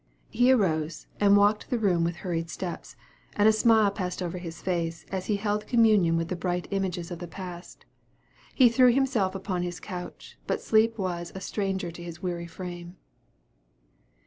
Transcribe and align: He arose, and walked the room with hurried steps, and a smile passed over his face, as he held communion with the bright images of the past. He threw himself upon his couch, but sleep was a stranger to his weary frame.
He 0.31 0.51
arose, 0.51 1.05
and 1.19 1.37
walked 1.37 1.69
the 1.69 1.77
room 1.77 2.03
with 2.03 2.15
hurried 2.25 2.49
steps, 2.49 2.95
and 3.35 3.47
a 3.47 3.51
smile 3.53 3.91
passed 3.91 4.19
over 4.23 4.39
his 4.39 4.59
face, 4.59 5.05
as 5.11 5.27
he 5.27 5.35
held 5.35 5.67
communion 5.67 6.17
with 6.17 6.27
the 6.29 6.35
bright 6.35 6.67
images 6.71 7.11
of 7.11 7.19
the 7.19 7.27
past. 7.27 7.85
He 8.55 8.67
threw 8.67 8.91
himself 8.91 9.35
upon 9.35 9.61
his 9.61 9.79
couch, 9.79 10.39
but 10.47 10.59
sleep 10.59 10.97
was 10.97 11.31
a 11.35 11.39
stranger 11.39 11.91
to 11.91 12.01
his 12.03 12.19
weary 12.19 12.47
frame. 12.47 12.97